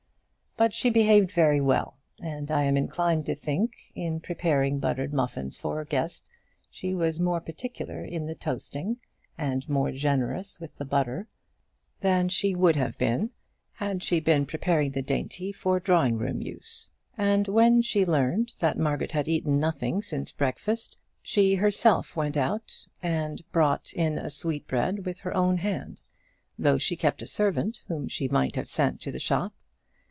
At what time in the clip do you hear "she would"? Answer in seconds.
12.29-12.75